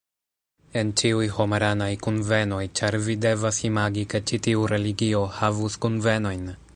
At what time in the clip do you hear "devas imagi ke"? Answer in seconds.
3.27-4.23